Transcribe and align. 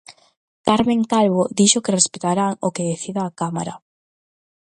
Carmen 0.67 1.01
Calvo 1.11 1.43
dixo 1.59 1.83
que 1.83 1.95
respectarán 1.99 2.51
o 2.67 2.69
que 2.75 2.87
decida 2.91 3.21
a 3.25 3.35
Cámara. 3.39 3.75